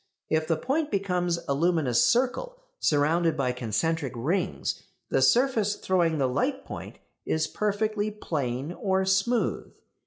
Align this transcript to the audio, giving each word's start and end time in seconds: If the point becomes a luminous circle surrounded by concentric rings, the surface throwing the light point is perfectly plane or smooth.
If 0.29 0.47
the 0.47 0.57
point 0.57 0.89
becomes 0.89 1.37
a 1.47 1.53
luminous 1.53 2.03
circle 2.03 2.59
surrounded 2.79 3.37
by 3.37 3.51
concentric 3.51 4.13
rings, 4.15 4.81
the 5.09 5.21
surface 5.21 5.75
throwing 5.75 6.17
the 6.17 6.25
light 6.27 6.65
point 6.65 6.97
is 7.23 7.45
perfectly 7.45 8.09
plane 8.09 8.71
or 8.73 9.05
smooth. 9.05 9.71